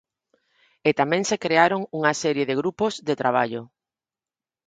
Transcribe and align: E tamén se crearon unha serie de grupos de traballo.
E 0.87 0.89
tamén 0.99 1.23
se 1.29 1.37
crearon 1.43 1.81
unha 1.97 2.13
serie 2.23 2.47
de 2.49 2.57
grupos 2.61 2.93
de 3.07 3.13
traballo. 3.21 3.61